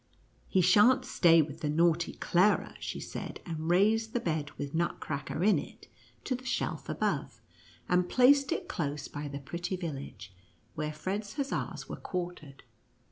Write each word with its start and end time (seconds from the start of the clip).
"He 0.47 0.61
shan't 0.61 1.05
stay 1.05 1.43
with 1.43 1.59
the 1.61 1.69
naughty 1.69 2.13
Clara," 2.13 2.73
she 2.79 2.99
said, 2.99 3.39
and 3.45 3.69
raised 3.69 4.13
the 4.13 4.19
bed 4.19 4.49
with 4.57 4.73
Nut 4.73 4.99
cracker 4.99 5.43
in 5.43 5.59
it 5.59 5.87
to 6.23 6.33
the 6.33 6.43
shelf 6.43 6.89
above, 6.89 7.39
and 7.87 8.09
placed 8.09 8.51
it 8.51 8.65
NUTCEACKER 8.67 8.83
AND 8.83 8.91
MOUSE 8.93 9.03
KING. 9.09 9.13
31 9.13 9.29
close 9.29 9.29
by 9.29 9.37
the 9.37 9.43
pretty 9.43 9.75
village, 9.75 10.33
where 10.73 10.91
Fred's 10.91 11.33
hussars 11.35 11.87
were 11.87 11.97
quartered. 11.97 12.63